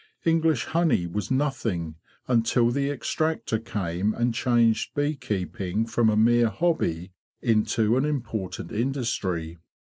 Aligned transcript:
English 0.25 0.65
honey 0.65 1.05
was 1.05 1.29
nothing 1.29 1.93
until 2.27 2.71
the 2.71 2.89
extractor 2.89 3.59
came 3.59 4.15
and 4.15 4.33
changed 4.33 4.95
bee 4.95 5.15
keeping 5.15 5.85
from 5.85 6.09
a 6.09 6.17
mere 6.17 6.49
hobby 6.49 7.11
into 7.39 7.95
an 7.97 8.03
important 8.03 8.71
industry. 8.71 9.59